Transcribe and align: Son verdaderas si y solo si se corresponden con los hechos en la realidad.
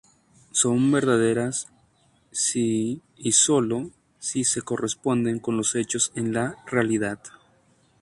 Son 0.49 0.91
verdaderas 0.91 1.67
si 2.31 3.03
y 3.17 3.33
solo 3.33 3.91
si 4.17 4.43
se 4.45 4.63
corresponden 4.63 5.37
con 5.37 5.57
los 5.57 5.75
hechos 5.75 6.11
en 6.15 6.33
la 6.33 6.55
realidad. 6.65 7.19